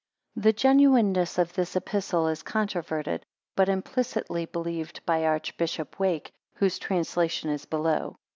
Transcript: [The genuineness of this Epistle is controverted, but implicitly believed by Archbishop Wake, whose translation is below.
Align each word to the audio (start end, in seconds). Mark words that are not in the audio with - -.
[The 0.35 0.51
genuineness 0.51 1.37
of 1.37 1.53
this 1.53 1.75
Epistle 1.75 2.27
is 2.27 2.41
controverted, 2.41 3.23
but 3.55 3.69
implicitly 3.69 4.47
believed 4.47 5.05
by 5.05 5.23
Archbishop 5.25 5.99
Wake, 5.99 6.31
whose 6.55 6.79
translation 6.79 7.51
is 7.51 7.65
below. 7.67 8.15